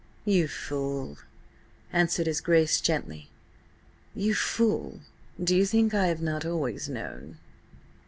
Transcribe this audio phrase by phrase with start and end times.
[0.25, 1.17] "You fool,"
[1.93, 3.29] answered his Grace gently.
[4.15, 5.01] "You fool,
[5.39, 7.37] do you think I have not always known?"